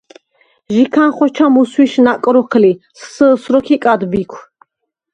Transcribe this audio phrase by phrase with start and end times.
[0.75, 4.37] ჟიქან ხოჩა მუსვიშ ნაკ როქ ლი: “სსჷს” როქ იკად ბიქვ.